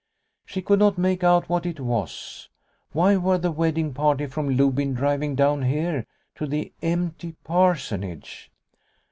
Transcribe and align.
She 0.47 0.63
could 0.63 0.79
not 0.79 0.97
make 0.97 1.23
out 1.23 1.47
what 1.47 1.63
it 1.63 1.79
was. 1.79 2.49
Why 2.91 3.17
were 3.17 3.37
the 3.37 3.51
wedding 3.51 3.93
party 3.93 4.25
from 4.25 4.57
Lobyn 4.57 4.95
driving 4.95 5.35
down 5.35 5.61
here 5.61 6.07
to 6.37 6.47
the 6.47 6.73
empty 6.81 7.35
Parsonage 7.43 8.49